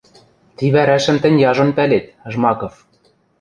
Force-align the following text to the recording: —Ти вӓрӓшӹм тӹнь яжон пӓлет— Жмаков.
—Ти 0.57 0.65
вӓрӓшӹм 0.73 1.17
тӹнь 1.23 1.41
яжон 1.49 1.69
пӓлет— 1.77 2.05
Жмаков. 2.31 2.73